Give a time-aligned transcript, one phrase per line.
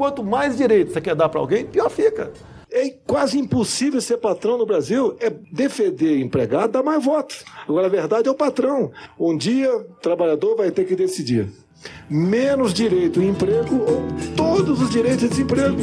[0.00, 2.32] quanto mais direito você quer dar para alguém, pior fica.
[2.72, 5.14] É quase impossível ser patrão no Brasil.
[5.20, 7.44] É defender empregado, dar mais votos.
[7.68, 8.90] Agora, a verdade é o patrão.
[9.18, 11.48] Um dia, o trabalhador vai ter que decidir.
[12.08, 14.02] Menos direito em emprego ou
[14.34, 15.76] todos os direitos de desemprego.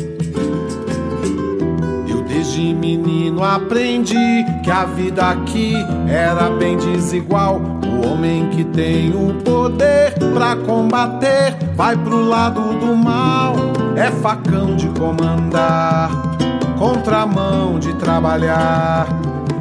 [2.10, 4.16] Eu desde menino aprendi
[4.64, 5.74] que a vida aqui
[6.10, 7.62] era bem desigual.
[7.86, 13.77] O homem que tem o poder pra combater vai pro lado do mal.
[13.98, 16.12] É facão de comandar,
[16.78, 19.08] contramão de trabalhar.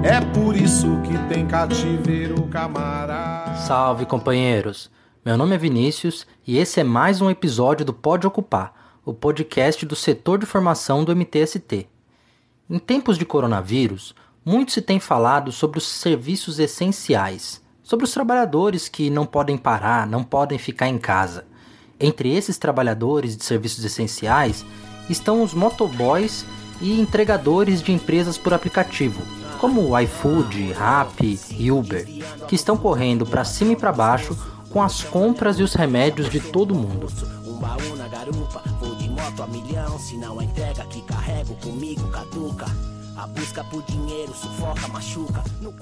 [0.02, 3.54] É por isso que tem cativeiro camarada.
[3.54, 4.90] Salve, companheiros!
[5.24, 8.74] Meu nome é Vinícius e esse é mais um episódio do Pode Ocupar,
[9.06, 11.88] o podcast do setor de formação do MTST.
[12.68, 18.86] Em tempos de coronavírus, muito se tem falado sobre os serviços essenciais, sobre os trabalhadores
[18.86, 21.46] que não podem parar, não podem ficar em casa.
[21.98, 24.64] Entre esses trabalhadores de serviços essenciais
[25.08, 26.44] estão os motoboys
[26.80, 29.22] e entregadores de empresas por aplicativo,
[29.58, 32.06] como o iFood, Rappi e Uber,
[32.46, 34.36] que estão correndo para cima e para baixo
[34.70, 37.06] com as compras e os remédios de todo mundo.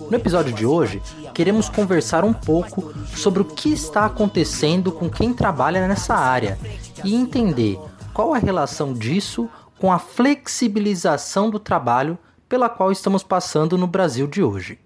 [0.08, 1.02] No episódio de hoje,
[1.34, 6.56] queremos conversar um pouco sobre o que está acontecendo com quem trabalha nessa área
[7.02, 7.76] e entender
[8.12, 9.48] qual a relação disso
[9.80, 12.16] com a flexibilização do trabalho
[12.48, 14.78] pela qual estamos passando no Brasil de hoje.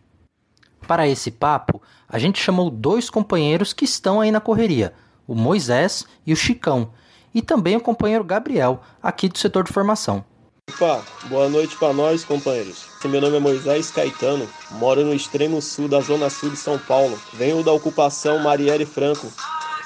[0.86, 4.94] Para esse papo, a gente chamou dois companheiros que estão aí na correria,
[5.26, 6.92] o Moisés e o Chicão,
[7.34, 10.24] e também o companheiro Gabriel, aqui do setor de formação.
[10.68, 12.86] Opa, boa noite para nós, companheiros.
[13.02, 17.18] Meu nome é Moisés Caetano, moro no extremo sul da zona sul de São Paulo.
[17.32, 19.32] Venho da ocupação Marielle Franco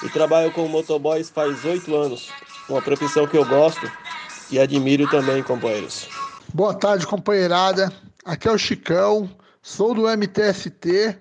[0.03, 2.29] e trabalho com motoboys faz oito anos.
[2.67, 3.89] Uma profissão que eu gosto
[4.51, 6.07] e admiro também, companheiros.
[6.53, 7.91] Boa tarde, companheirada.
[8.25, 9.29] Aqui é o Chicão,
[9.61, 11.17] sou do MTST,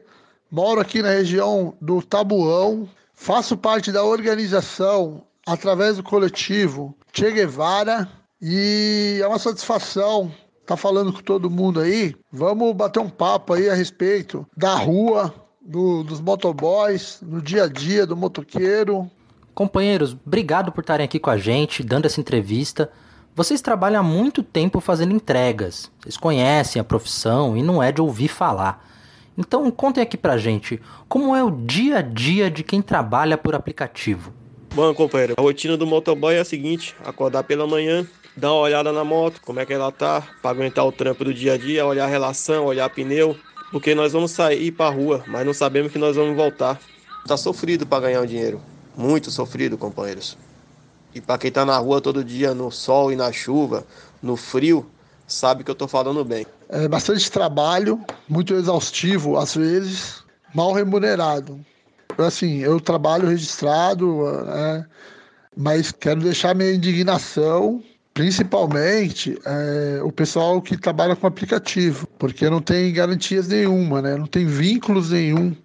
[0.50, 8.21] moro aqui na região do Tabuão, faço parte da organização através do coletivo Che Guevara
[8.42, 10.32] e é uma satisfação
[10.62, 12.14] estar tá falando com todo mundo aí.
[12.32, 17.68] Vamos bater um papo aí a respeito da rua, do, dos motoboys, no dia a
[17.68, 19.08] dia do motoqueiro.
[19.54, 22.90] Companheiros, obrigado por estarem aqui com a gente, dando essa entrevista.
[23.34, 25.90] Vocês trabalham há muito tempo fazendo entregas.
[26.00, 28.88] Vocês conhecem a profissão e não é de ouvir falar.
[29.38, 33.54] Então contem aqui pra gente como é o dia a dia de quem trabalha por
[33.54, 34.32] aplicativo.
[34.74, 38.06] Bom, companheiro, a rotina do motoboy é a seguinte: acordar pela manhã,
[38.36, 41.34] dar uma olhada na moto, como é que ela tá, para aguentar o trampo do
[41.34, 43.36] dia a dia, olhar a relação, olhar pneu,
[43.70, 46.80] porque nós vamos sair para rua, mas não sabemos que nós vamos voltar.
[47.26, 48.60] Tá sofrido para ganhar o dinheiro,
[48.96, 50.36] muito sofrido, companheiros.
[51.14, 53.84] E para quem tá na rua todo dia, no sol e na chuva,
[54.22, 54.90] no frio,
[55.26, 56.46] sabe que eu tô falando bem.
[56.68, 61.60] É bastante trabalho, muito exaustivo às vezes, mal remunerado.
[62.18, 64.86] Assim, eu trabalho registrado, né?
[65.56, 67.82] mas quero deixar minha indignação
[68.14, 74.16] principalmente é, o pessoal que trabalha com aplicativo, porque não tem garantias nenhuma, né?
[74.16, 75.56] não tem vínculos nenhum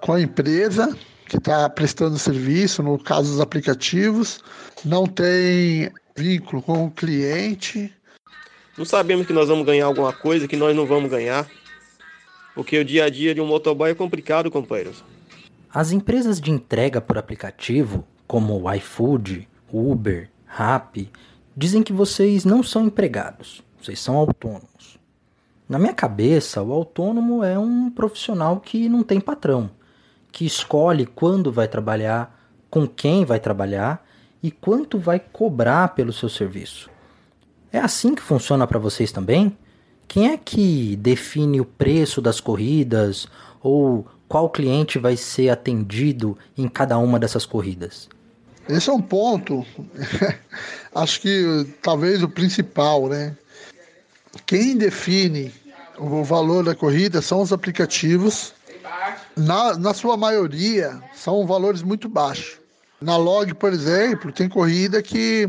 [0.00, 0.96] com a empresa
[1.26, 4.40] que está prestando serviço, no caso dos aplicativos,
[4.84, 7.92] não tem vínculo com o cliente.
[8.78, 11.48] Não sabemos que nós vamos ganhar alguma coisa, que nós não vamos ganhar,
[12.54, 15.02] porque o dia a dia de um motoboy é complicado, companheiros.
[15.72, 21.10] As empresas de entrega por aplicativo, como o iFood, Uber, Rappi,
[21.56, 24.98] dizem que vocês não são empregados, vocês são autônomos.
[25.68, 29.70] Na minha cabeça, o autônomo é um profissional que não tem patrão,
[30.30, 32.38] que escolhe quando vai trabalhar,
[32.70, 34.06] com quem vai trabalhar
[34.42, 36.90] e quanto vai cobrar pelo seu serviço.
[37.72, 39.56] É assim que funciona para vocês também?
[40.06, 43.26] Quem é que define o preço das corridas
[43.60, 48.08] ou qual cliente vai ser atendido em cada uma dessas corridas?
[48.68, 49.64] Esse é um ponto,
[50.94, 53.36] acho que talvez o principal, né?
[54.44, 55.52] Quem define
[55.98, 58.52] o valor da corrida são os aplicativos.
[59.36, 62.58] Na, na sua maioria, são valores muito baixos.
[63.00, 65.48] Na log, por exemplo, tem corrida que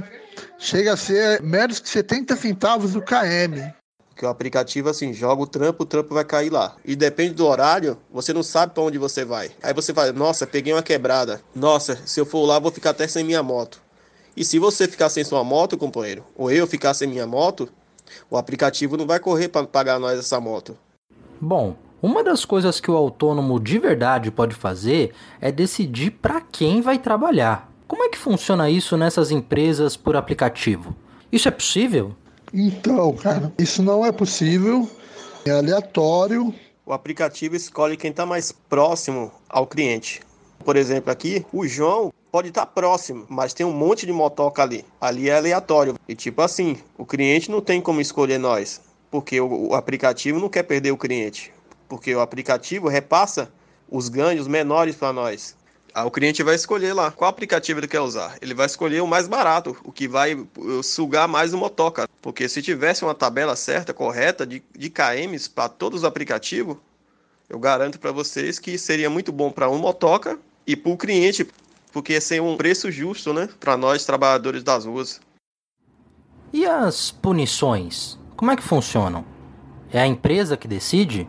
[0.59, 3.73] chega a ser menos que 70 centavos do KM.
[4.17, 6.75] Porque o aplicativo, assim, joga o trampo, o trampo vai cair lá.
[6.83, 9.51] E depende do horário, você não sabe para onde você vai.
[9.61, 11.39] Aí você fala, nossa, peguei uma quebrada.
[11.55, 13.79] Nossa, se eu for lá, vou ficar até sem minha moto.
[14.35, 17.69] E se você ficar sem sua moto, companheiro, ou eu ficar sem minha moto,
[18.27, 20.75] o aplicativo não vai correr para pagar nós essa moto.
[21.39, 26.81] Bom, uma das coisas que o autônomo de verdade pode fazer é decidir para quem
[26.81, 27.71] vai trabalhar.
[27.87, 30.95] Como é que funciona isso nessas empresas por aplicativo?
[31.31, 32.15] Isso é possível?
[32.53, 34.89] Então, cara, isso não é possível.
[35.45, 36.53] É aleatório.
[36.85, 40.21] O aplicativo escolhe quem está mais próximo ao cliente.
[40.63, 44.61] Por exemplo, aqui, o João pode estar tá próximo, mas tem um monte de motoca
[44.61, 44.85] ali.
[44.99, 45.95] Ali é aleatório.
[46.07, 48.79] E tipo assim, o cliente não tem como escolher nós,
[49.11, 51.51] porque o, o aplicativo não quer perder o cliente,
[51.89, 53.51] porque o aplicativo repassa
[53.89, 55.56] os ganhos menores para nós.
[55.99, 58.37] Ah, o cliente vai escolher lá qual aplicativo ele quer usar.
[58.39, 62.07] Ele vai escolher o mais barato, o que vai uh, sugar mais o motoca.
[62.21, 66.77] Porque se tivesse uma tabela certa, correta, de, de KMs para todos os aplicativos,
[67.49, 71.47] eu garanto para vocês que seria muito bom para um motoca e para o cliente,
[71.91, 75.19] porque ia ser um preço justo, né, para nós trabalhadores das ruas.
[76.53, 78.19] E as punições?
[78.35, 79.25] Como é que funcionam?
[79.91, 81.27] É a empresa que decide?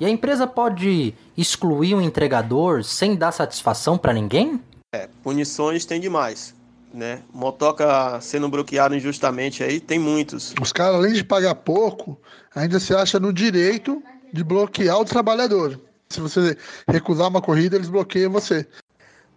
[0.00, 4.58] E a empresa pode excluir um entregador sem dar satisfação para ninguém?
[4.94, 6.54] É, punições tem demais.
[6.92, 7.22] Né?
[7.30, 10.54] Motoca sendo bloqueado injustamente aí, tem muitos.
[10.58, 12.18] Os caras, além de pagar pouco,
[12.54, 14.02] ainda se acha no direito
[14.32, 15.78] de bloquear o trabalhador.
[16.08, 16.56] Se você
[16.88, 18.66] recusar uma corrida, eles bloqueiam você.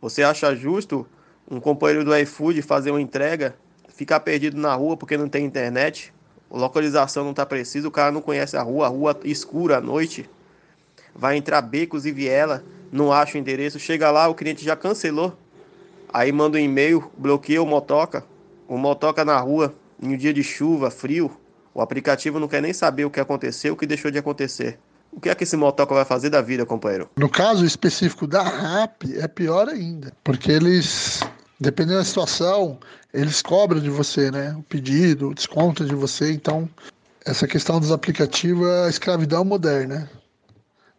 [0.02, 1.06] Você acha justo
[1.52, 3.54] um companheiro do iFood fazer uma entrega,
[3.90, 6.14] ficar perdido na rua porque não tem internet?
[6.50, 9.82] A localização não está precisa, o cara não conhece a rua, a rua escura à
[9.82, 10.28] noite
[11.16, 15.38] vai entrar becos e viela, não acha o endereço, chega lá, o cliente já cancelou.
[16.12, 18.24] Aí manda um e-mail, bloqueia o motoca,
[18.68, 21.32] o motoca na rua, em um dia de chuva, frio,
[21.74, 24.78] o aplicativo não quer nem saber o que aconteceu, o que deixou de acontecer.
[25.12, 27.10] O que é que esse motoca vai fazer da vida, companheiro?
[27.16, 31.22] No caso específico da RAP, é pior ainda, porque eles,
[31.60, 32.80] dependendo da situação,
[33.14, 34.56] eles cobram de você, né?
[34.58, 36.68] O pedido, o desconto de você, então
[37.26, 40.10] essa questão dos aplicativos é a escravidão moderna.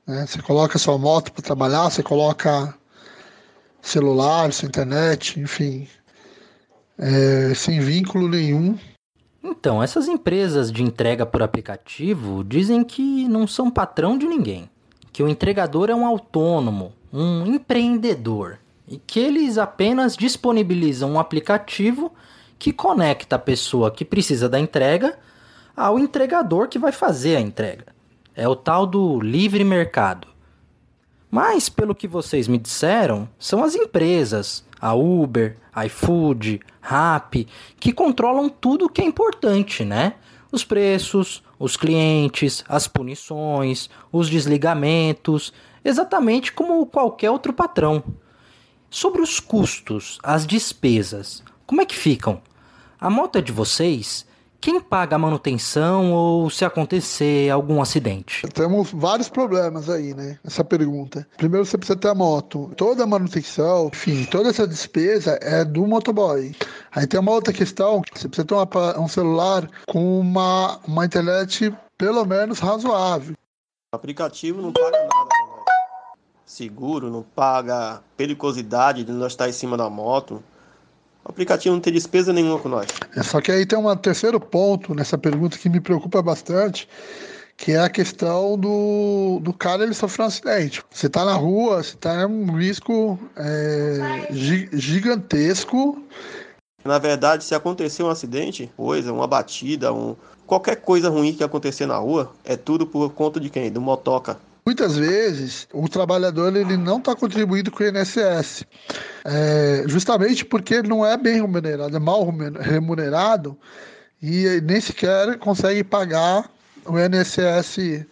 [0.06, 0.26] Né?
[0.26, 2.74] Você coloca sua moto para trabalhar, você coloca
[3.80, 5.86] celular, sua internet, enfim,
[6.98, 8.78] é, sem vínculo nenhum.
[9.42, 14.70] Então, essas empresas de entrega por aplicativo dizem que não são patrão de ninguém,
[15.12, 18.58] que o entregador é um autônomo, um empreendedor
[18.88, 22.12] e que eles apenas disponibilizam um aplicativo
[22.58, 25.18] que conecta a pessoa que precisa da entrega
[25.76, 27.86] ao entregador que vai fazer a entrega.
[28.34, 30.28] É o tal do livre mercado.
[31.30, 37.48] Mas, pelo que vocês me disseram, são as empresas, a Uber, iFood, Rappi,
[37.80, 40.14] que controlam tudo o que é importante, né?
[40.52, 45.52] Os preços, os clientes, as punições, os desligamentos,
[45.84, 48.02] exatamente como qualquer outro patrão.
[48.90, 52.40] Sobre os custos, as despesas, como é que ficam?
[53.00, 54.26] A moto é de vocês?
[54.64, 58.48] Quem paga a manutenção ou se acontecer algum acidente?
[58.48, 60.38] Temos vários problemas aí, né?
[60.42, 61.28] Essa pergunta.
[61.36, 62.72] Primeiro, você precisa ter a moto.
[62.74, 66.56] Toda a manutenção, enfim, toda essa despesa é do motoboy.
[66.92, 71.70] Aí tem uma outra questão: você precisa ter uma, um celular com uma, uma internet
[71.98, 73.34] pelo menos razoável.
[73.92, 75.28] O aplicativo não paga nada.
[76.46, 80.42] Seguro, não paga periculosidade de nós estar em cima da moto.
[81.24, 82.86] O aplicativo não tem despesa nenhuma com nós.
[83.16, 86.86] É, só que aí tem um terceiro ponto nessa pergunta que me preocupa bastante,
[87.56, 90.82] que é a questão do, do cara ele sofrer um acidente.
[90.90, 96.02] Você está na rua, você está em um risco é, gigantesco.
[96.84, 100.14] Na verdade, se acontecer um acidente, coisa, uma batida, um,
[100.46, 103.72] qualquer coisa ruim que acontecer na rua, é tudo por conta de quem?
[103.72, 104.38] Do motoca.
[104.66, 108.64] Muitas vezes o trabalhador ele não está contribuindo com o INSS,
[109.22, 112.26] é, justamente porque ele não é bem remunerado, é mal
[112.60, 113.58] remunerado
[114.22, 116.50] e nem sequer consegue pagar
[116.86, 118.06] o INSS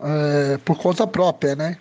[0.00, 1.76] é, por conta própria, né?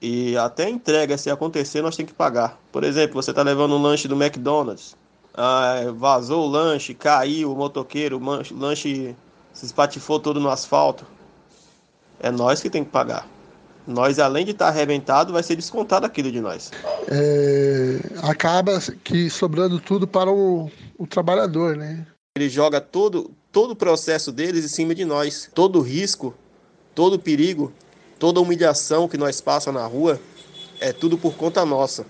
[0.00, 2.58] E até entrega, se acontecer, nós temos que pagar.
[2.72, 4.96] Por exemplo, você está levando um lanche do McDonald's,
[5.34, 9.14] ah, vazou o lanche, caiu o motoqueiro, o lanche
[9.52, 11.04] se espatifou todo no asfalto.
[12.18, 13.28] É nós que tem que pagar
[13.88, 16.70] nós, além de estar tá arrebentado, vai ser descontado aquilo de nós.
[17.10, 22.06] É, acaba que sobrando tudo para o, o trabalhador, né?
[22.36, 25.50] Ele joga todo, todo o processo deles em cima de nós.
[25.54, 26.34] Todo o risco,
[26.94, 27.72] todo o perigo,
[28.18, 30.20] toda a humilhação que nós passamos na rua,
[30.80, 32.04] é tudo por conta nossa.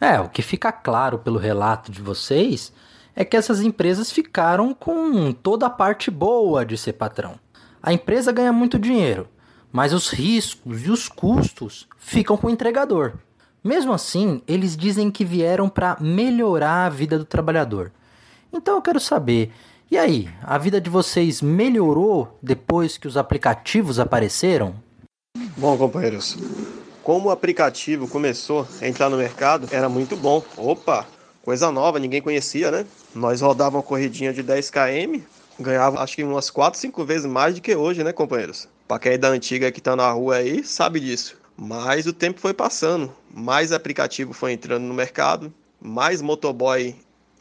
[0.00, 2.72] É, o que fica claro pelo relato de vocês
[3.14, 7.38] é que essas empresas ficaram com toda a parte boa de ser patrão.
[7.80, 9.28] A empresa ganha muito dinheiro,
[9.74, 13.14] mas os riscos e os custos ficam com o entregador.
[13.64, 17.90] Mesmo assim, eles dizem que vieram para melhorar a vida do trabalhador.
[18.52, 19.50] Então eu quero saber,
[19.90, 24.76] e aí, a vida de vocês melhorou depois que os aplicativos apareceram?
[25.56, 26.38] Bom, companheiros,
[27.02, 30.40] como o aplicativo começou a entrar no mercado, era muito bom.
[30.56, 31.04] Opa,
[31.42, 32.86] coisa nova, ninguém conhecia, né?
[33.12, 35.20] Nós rodávamos uma corridinha de 10 km,
[35.58, 38.68] ganhava acho que umas 4, 5 vezes mais do que hoje, né, companheiros?
[38.86, 41.36] Pra quem é da antiga que tá na rua aí, sabe disso.
[41.56, 46.94] Mas o tempo foi passando, mais aplicativo foi entrando no mercado, mais motoboy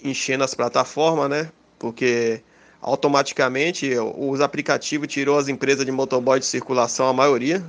[0.03, 1.50] enchendo as plataformas, né?
[1.79, 2.41] Porque
[2.81, 7.63] automaticamente os aplicativos tirou as empresas de motoboy de circulação, a maioria.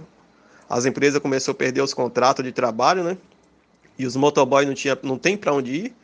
[0.69, 3.17] As empresas começaram a perder os contratos de trabalho, né?
[3.99, 5.95] E os motoboys não, tinha, não tem para onde ir,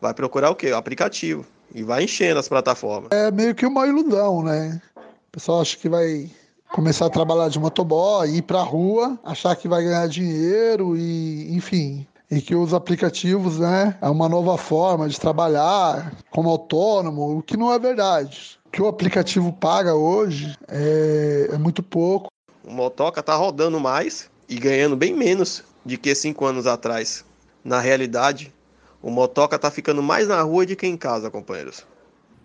[0.00, 0.70] vai procurar o quê?
[0.70, 1.44] O aplicativo.
[1.74, 3.10] E vai enchendo as plataformas.
[3.12, 4.80] É meio que uma ilusão, né?
[4.96, 6.30] O pessoal acha que vai
[6.72, 12.06] começar a trabalhar de motoboy, ir pra rua, achar que vai ganhar dinheiro e, enfim,
[12.30, 17.56] e que os aplicativos, né, é uma nova forma de trabalhar como autônomo, o que
[17.56, 18.58] não é verdade.
[18.66, 22.30] O que o aplicativo paga hoje é, é muito pouco.
[22.64, 27.24] O motoca tá rodando mais e ganhando bem menos de que cinco anos atrás.
[27.64, 28.54] Na realidade,
[29.02, 31.84] o motoca tá ficando mais na rua do que em casa, companheiros.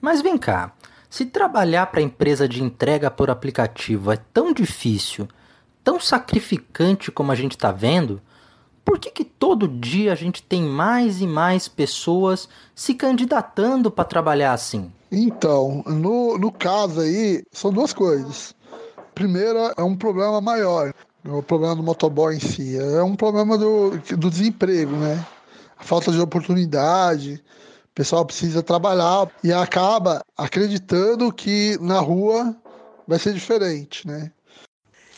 [0.02, 0.74] Mas vem cá,
[1.16, 5.30] se trabalhar para empresa de entrega por aplicativo é tão difícil,
[5.82, 8.22] tão sacrificante como a gente está vendo,
[8.84, 14.04] por que, que todo dia a gente tem mais e mais pessoas se candidatando para
[14.04, 14.92] trabalhar assim?
[15.10, 18.54] Então, no, no caso aí, são duas coisas.
[19.14, 20.94] Primeira, é um problema maior,
[21.24, 22.78] o problema do motoboy em si.
[22.78, 25.26] É um problema do, do desemprego, né?
[25.80, 27.42] A falta de oportunidade,
[27.96, 32.56] pessoal precisa trabalhar e acaba acreditando que na rua
[33.08, 34.32] vai ser diferente, né?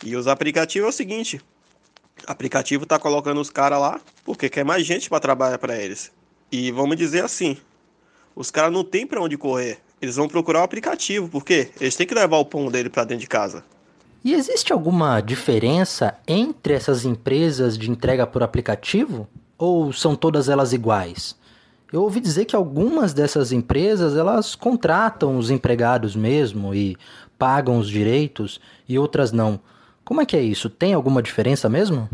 [0.05, 1.41] E os aplicativos é o seguinte:
[2.27, 6.11] aplicativo tá colocando os caras lá porque quer mais gente para trabalhar para eles.
[6.51, 7.57] E vamos dizer assim,
[8.35, 9.79] os caras não tem para onde correr.
[9.99, 13.21] Eles vão procurar o aplicativo, porque eles têm que levar o pão dele para dentro
[13.21, 13.65] de casa.
[14.23, 19.27] E existe alguma diferença entre essas empresas de entrega por aplicativo?
[19.57, 21.35] Ou são todas elas iguais?
[21.91, 26.97] Eu ouvi dizer que algumas dessas empresas elas contratam os empregados mesmo e
[27.37, 29.59] pagam os direitos e outras não.
[30.03, 30.69] Como é que é isso?
[30.69, 32.09] Tem alguma diferença mesmo?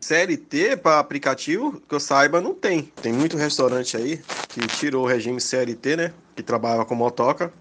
[0.00, 2.90] CLT para aplicativo, que eu saiba, não tem.
[3.02, 6.12] Tem muito restaurante aí que tirou o regime CLT, né?
[6.34, 7.52] Que trabalhava com motoca,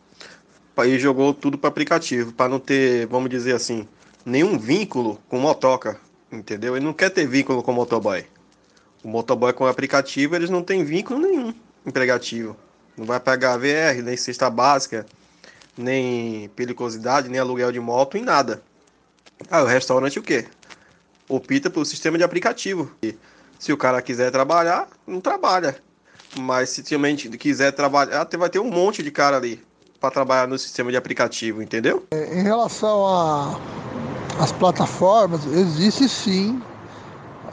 [0.85, 3.87] e jogou tudo para aplicativo, para não ter, vamos dizer assim,
[4.25, 5.99] nenhum vínculo com motoca,
[6.31, 6.75] entendeu?
[6.75, 8.25] Ele não quer ter vínculo com motoboy.
[9.03, 11.53] O motoboy com aplicativo, eles não têm vínculo nenhum
[11.85, 12.55] empregativo.
[12.97, 15.05] Não vai pagar VR, nem cesta básica,
[15.77, 18.61] nem periculosidade, nem aluguel de moto, em nada.
[19.49, 20.45] Ah, o restaurante o quê?
[21.29, 22.91] Opta pelo sistema de aplicativo.
[23.01, 23.15] E
[23.57, 25.77] se o cara quiser trabalhar, não trabalha.
[26.37, 29.63] Mas se realmente quiser trabalhar, vai ter um monte de cara ali
[29.99, 32.05] para trabalhar no sistema de aplicativo, entendeu?
[32.11, 33.05] É, em relação
[34.39, 36.61] às plataformas, existe sim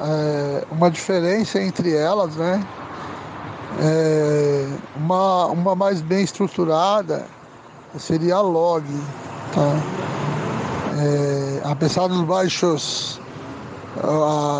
[0.00, 2.66] é, uma diferença entre elas, né?
[3.80, 7.26] É, uma, uma mais bem estruturada
[7.98, 8.84] seria a log,
[9.52, 9.72] tá?
[10.98, 13.20] É, apesar dos baixos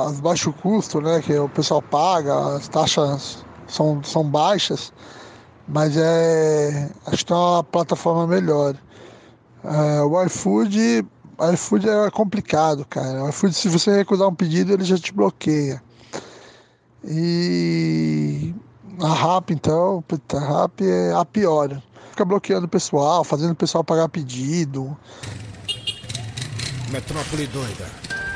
[0.07, 4.93] as baixo custo né, que o pessoal paga, as taxas são, são baixas,
[5.69, 8.75] mas é, acho que é uma plataforma melhor.
[9.65, 11.05] É, o iFood,
[11.53, 13.25] iFood é complicado, cara.
[13.25, 15.83] O iFood, se você recusar um pedido, ele já te bloqueia.
[17.05, 18.55] E
[19.01, 20.03] a RAP, então,
[20.35, 21.81] a RAP é a pior.
[22.11, 24.97] Fica bloqueando o pessoal, fazendo o pessoal pagar pedido.
[26.91, 27.87] Metrópole doida.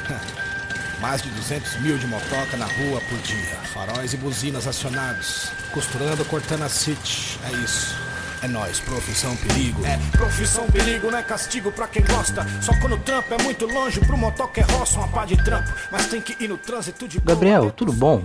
[1.01, 3.57] Mais de 200 mil de motoca na rua por dia.
[3.73, 5.51] Faróis e buzinas acionados.
[5.73, 7.39] Costurando, cortando a city.
[7.45, 8.10] É isso.
[8.43, 9.85] É nós, profissão perigo.
[9.85, 12.43] É, profissão perigo, não é castigo pra quem gosta.
[12.63, 15.71] Só quando o trampo é muito longe, pro motoca é roça, uma pá de trampo.
[15.93, 18.23] Mas tem que ir no trânsito de Gabriel, tudo bom?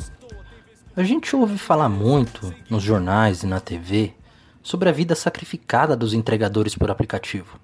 [0.95, 4.13] A gente ouve falar muito nos jornais e na TV
[4.63, 7.59] sobre a vida sacrificada dos entregadores por aplicativo.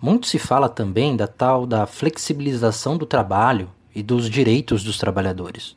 [0.00, 5.74] Muito se fala também da tal da flexibilização do trabalho e dos direitos dos trabalhadores.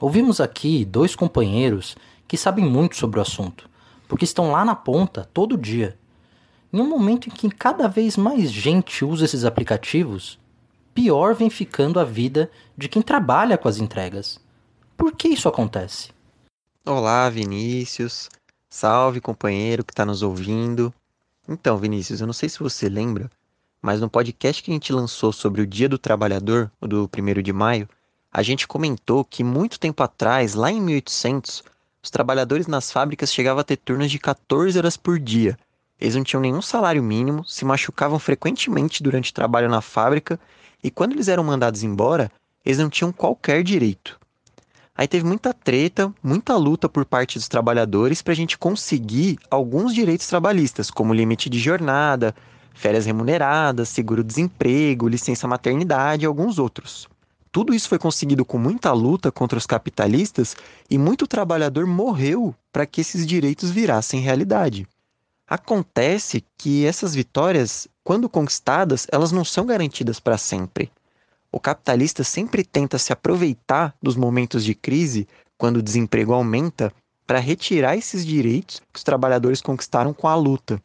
[0.00, 3.68] Ouvimos aqui dois companheiros que sabem muito sobre o assunto,
[4.08, 5.96] porque estão lá na ponta todo dia.
[6.72, 10.38] Em um momento em que cada vez mais gente usa esses aplicativos,
[10.94, 14.40] pior vem ficando a vida de quem trabalha com as entregas.
[14.96, 16.10] Por que isso acontece?
[16.84, 18.28] Olá, Vinícius.
[18.68, 20.92] Salve, companheiro que está nos ouvindo.
[21.48, 23.30] Então, Vinícius, eu não sei se você lembra,
[23.80, 27.42] mas no podcast que a gente lançou sobre o Dia do Trabalhador, o do 1
[27.42, 27.88] de maio,
[28.30, 31.62] a gente comentou que muito tempo atrás, lá em 1800,
[32.08, 35.58] os trabalhadores nas fábricas chegavam a ter turnos de 14 horas por dia.
[36.00, 40.40] Eles não tinham nenhum salário mínimo, se machucavam frequentemente durante o trabalho na fábrica
[40.82, 42.30] e quando eles eram mandados embora,
[42.64, 44.18] eles não tinham qualquer direito.
[44.96, 49.94] Aí teve muita treta, muita luta por parte dos trabalhadores para a gente conseguir alguns
[49.94, 52.34] direitos trabalhistas, como limite de jornada,
[52.72, 57.06] férias remuneradas, seguro-desemprego, licença maternidade e alguns outros.
[57.58, 60.54] Tudo isso foi conseguido com muita luta contra os capitalistas
[60.88, 64.86] e muito trabalhador morreu para que esses direitos virassem realidade.
[65.44, 70.88] Acontece que essas vitórias, quando conquistadas, elas não são garantidas para sempre.
[71.50, 76.92] O capitalista sempre tenta se aproveitar dos momentos de crise, quando o desemprego aumenta,
[77.26, 80.80] para retirar esses direitos que os trabalhadores conquistaram com a luta.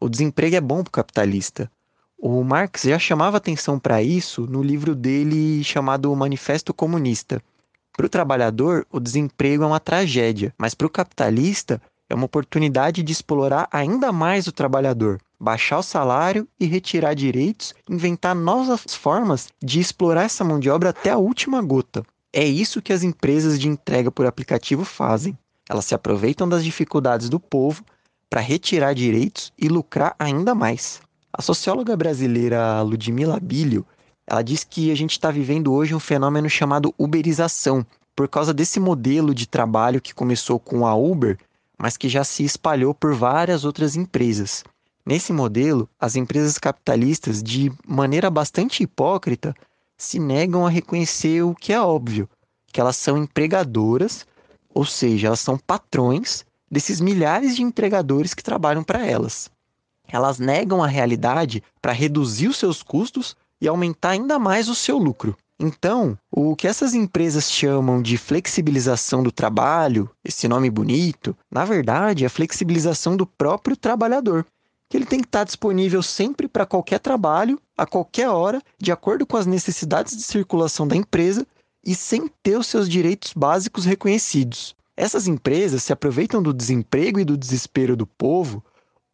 [0.00, 1.70] O desemprego é bom para o capitalista.
[2.18, 7.42] O Marx já chamava atenção para isso no livro dele chamado Manifesto Comunista.
[7.94, 13.02] Para o trabalhador, o desemprego é uma tragédia, mas para o capitalista é uma oportunidade
[13.02, 19.48] de explorar ainda mais o trabalhador, baixar o salário e retirar direitos, inventar novas formas
[19.62, 22.02] de explorar essa mão de obra até a última gota.
[22.32, 25.36] É isso que as empresas de entrega por aplicativo fazem.
[25.68, 27.84] Elas se aproveitam das dificuldades do povo
[28.30, 31.00] para retirar direitos e lucrar ainda mais.
[31.38, 33.84] A socióloga brasileira Ludmila Bilho,
[34.26, 38.80] ela diz que a gente está vivendo hoje um fenômeno chamado uberização, por causa desse
[38.80, 41.38] modelo de trabalho que começou com a Uber
[41.78, 44.64] mas que já se espalhou por várias outras empresas.
[45.04, 49.54] Nesse modelo, as empresas capitalistas, de maneira bastante hipócrita,
[49.96, 52.28] se negam a reconhecer o que é óbvio,
[52.72, 54.26] que elas são empregadoras,
[54.74, 59.50] ou seja, elas são patrões desses milhares de empregadores que trabalham para elas.
[60.08, 64.98] Elas negam a realidade para reduzir os seus custos e aumentar ainda mais o seu
[64.98, 65.36] lucro.
[65.58, 72.24] Então, o que essas empresas chamam de flexibilização do trabalho, esse nome bonito, na verdade
[72.24, 74.44] é a flexibilização do próprio trabalhador,
[74.88, 79.26] que ele tem que estar disponível sempre para qualquer trabalho, a qualquer hora, de acordo
[79.26, 81.46] com as necessidades de circulação da empresa
[81.82, 84.76] e sem ter os seus direitos básicos reconhecidos.
[84.94, 88.62] Essas empresas se aproveitam do desemprego e do desespero do povo,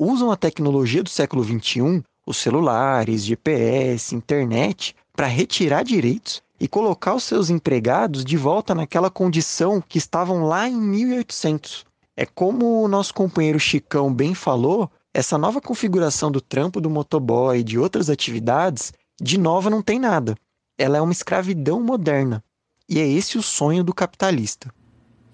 [0.02, 7.14] usam a tecnologia do século XXI, os celulares, GPS, internet, para retirar direitos e colocar
[7.14, 11.84] os seus empregados de volta naquela condição que estavam lá em 1800.
[12.16, 17.58] É como o nosso companheiro Chicão bem falou, essa nova configuração do trampo do motoboy
[17.58, 20.36] e de outras atividades, de nova não tem nada.
[20.78, 22.42] Ela é uma escravidão moderna.
[22.88, 24.72] E é esse o sonho do capitalista.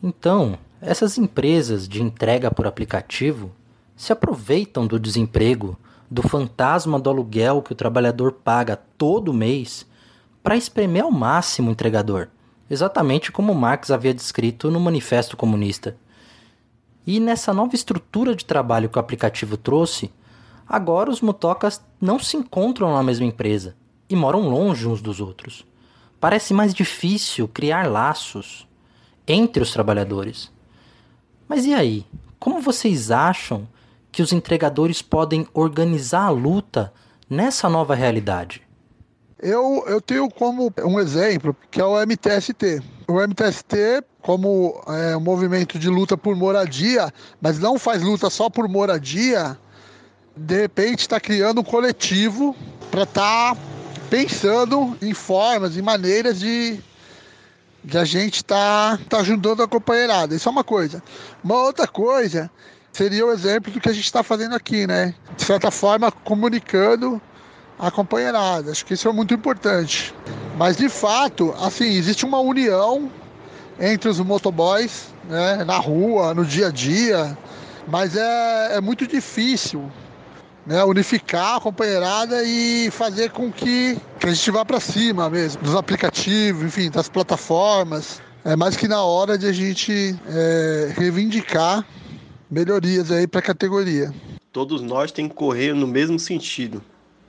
[0.03, 3.51] Então, essas empresas de entrega por aplicativo
[3.99, 5.77] se aproveitam do desemprego
[6.09, 9.85] do fantasma do aluguel que o trabalhador paga todo mês
[10.41, 12.29] para espremer ao máximo o entregador,
[12.71, 15.97] exatamente como Marx havia descrito no Manifesto Comunista.
[17.05, 20.13] E nessa nova estrutura de trabalho que o aplicativo trouxe,
[20.67, 23.75] agora os motocas não se encontram na mesma empresa
[24.09, 25.67] e moram longe uns dos outros.
[26.21, 28.67] Parece mais difícil criar laços
[29.27, 30.53] entre os trabalhadores.
[31.49, 32.07] Mas e aí?
[32.39, 33.67] Como vocês acham
[34.11, 36.93] que os entregadores podem organizar a luta
[37.29, 38.63] nessa nova realidade?
[39.41, 42.83] Eu, eu tenho como um exemplo que é o MTST.
[43.07, 48.51] O MTST, como é, um movimento de luta por moradia, mas não faz luta só
[48.51, 49.57] por moradia,
[50.37, 52.57] de repente está criando um coletivo
[52.91, 53.61] para estar tá
[54.11, 56.81] pensando em formas e maneiras de,
[57.85, 60.35] de a gente estar tá, tá ajudando a companheirada.
[60.35, 61.03] Isso é uma coisa.
[61.45, 62.51] Uma outra coisa
[62.99, 65.15] seria o exemplo do que a gente está fazendo aqui, né?
[65.37, 67.23] De certa forma, comunicando
[67.79, 68.73] a companheirada.
[68.73, 70.13] Acho que isso é muito importante.
[70.57, 73.09] Mas de fato, assim, existe uma união
[73.79, 75.63] entre os motoboys, né?
[75.65, 77.39] Na rua, no dia a dia.
[77.87, 79.89] Mas é, é muito difícil
[80.67, 85.63] né, unificar a companheirada e fazer com que, que a gente vá para cima mesmo,
[85.63, 88.21] dos aplicativos, enfim, das plataformas.
[88.45, 91.87] É mais que na hora de a gente é, reivindicar
[92.51, 94.13] melhorias aí para a categoria.
[94.53, 96.83] Todos nós temos que correr no mesmo sentido,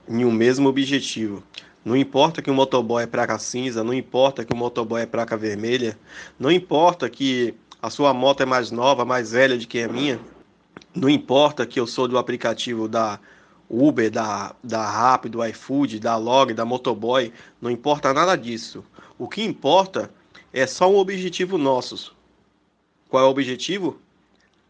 [0.08, 1.43] em um mesmo objetivo.
[1.84, 5.36] Não importa que o motoboy é placa cinza, não importa que o motoboy é placa
[5.38, 5.97] vermelha,
[6.38, 10.19] não importa que a sua moto é mais nova, mais velha do que a minha,
[10.93, 13.19] não importa que eu sou do aplicativo da
[13.69, 18.84] Uber, da, da Rappi, do iFood, da Log, da Motoboy, não importa nada disso.
[19.17, 20.12] O que importa
[20.51, 22.15] é só um objetivo nosso.
[23.08, 23.99] Qual é o objetivo?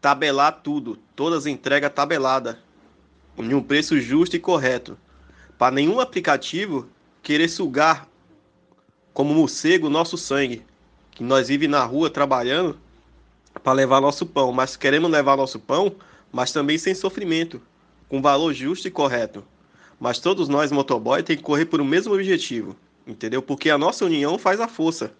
[0.00, 2.56] Tabelar tudo, todas as entregas tabeladas,
[3.36, 4.96] em um preço justo e correto,
[5.58, 6.88] para nenhum aplicativo
[7.22, 8.08] querer sugar
[9.12, 10.64] como morcego nosso sangue,
[11.10, 12.78] que nós vive na rua trabalhando
[13.62, 15.94] para levar nosso pão, mas queremos levar nosso pão,
[16.32, 17.60] mas também sem sofrimento,
[18.08, 19.44] com valor justo e correto.
[19.98, 22.74] Mas todos nós motoboy tem que correr por o mesmo objetivo,
[23.06, 23.42] entendeu?
[23.42, 25.12] Porque a nossa união faz a força.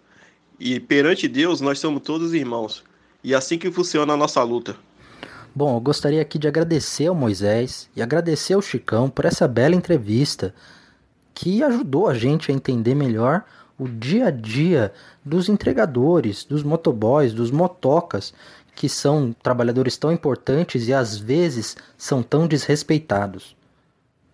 [0.59, 2.83] E perante Deus, nós somos todos irmãos.
[3.23, 4.75] E é assim que funciona a nossa luta.
[5.53, 9.75] Bom, eu gostaria aqui de agradecer ao Moisés e agradecer ao Chicão por essa bela
[9.75, 10.53] entrevista
[11.33, 13.43] que ajudou a gente a entender melhor
[13.77, 14.93] o dia a dia
[15.25, 18.33] dos entregadores, dos motoboys, dos motocas,
[18.75, 23.55] que são trabalhadores tão importantes e às vezes são tão desrespeitados.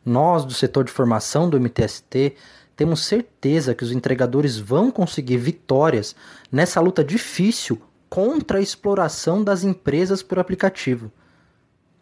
[0.06, 2.36] Nós, do setor de formação do MTST,
[2.76, 6.16] temos certeza que os entregadores vão conseguir vitórias
[6.52, 11.12] nessa luta difícil contra a exploração das empresas por aplicativo.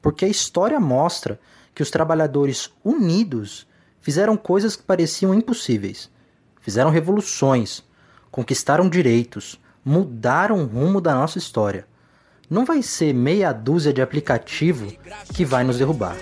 [0.01, 1.39] Porque a história mostra
[1.73, 3.67] que os trabalhadores unidos
[3.99, 6.09] fizeram coisas que pareciam impossíveis.
[6.61, 7.83] Fizeram revoluções,
[8.31, 11.87] conquistaram direitos, mudaram o rumo da nossa história.
[12.49, 14.91] Não vai ser meia dúzia de aplicativo
[15.33, 16.15] que vai nos derrubar.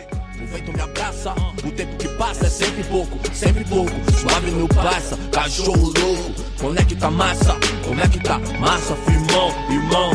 [0.44, 1.34] O vento me abraça,
[1.66, 3.92] o tempo que passa é sempre pouco, sempre pouco.
[4.12, 6.34] Suave meu parça, cachorro louco.
[6.60, 7.56] Conecta massa,
[7.88, 10.12] conecta massa, firmão, irmão.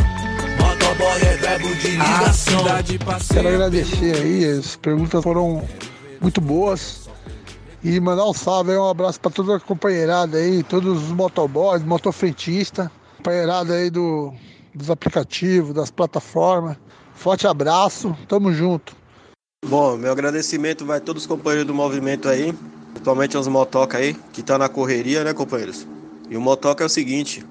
[0.58, 2.62] Motoboy é verbo de ligação.
[3.32, 5.66] Quero agradecer aí, as perguntas foram
[6.20, 7.08] muito boas.
[7.82, 11.82] E mandar um salve aí, um abraço para toda a companheirada aí, todos os motoboys,
[11.82, 14.34] motofrentistas, companheirada aí do,
[14.74, 16.76] dos aplicativos, das plataformas.
[17.14, 18.94] Forte abraço, tamo junto.
[19.66, 22.54] Bom, meu agradecimento vai a todos os companheiros do movimento aí,
[22.92, 25.84] principalmente aos motoca aí, que tá na correria, né, companheiros?
[26.30, 27.44] E o motoca é o seguinte,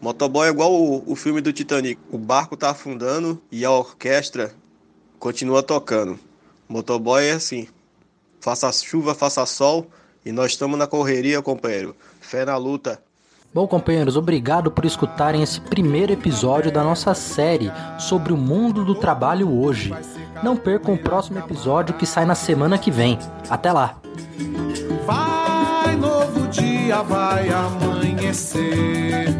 [0.00, 1.98] motoboy é igual o, o filme do Titanic.
[2.12, 4.54] O barco tá afundando e a orquestra
[5.18, 6.18] continua tocando.
[6.68, 7.66] Motoboy é assim,
[8.38, 9.90] faça chuva, faça sol,
[10.26, 11.96] e nós estamos na correria, companheiro.
[12.20, 13.02] Fé na luta.
[13.56, 18.94] Bom, companheiros, obrigado por escutarem esse primeiro episódio da nossa série sobre o mundo do
[18.94, 19.94] trabalho hoje.
[20.42, 23.18] Não percam o próximo episódio que sai na semana que vem.
[23.48, 23.96] Até lá!
[25.06, 29.34] Vai, novo dia, vai amanhecer.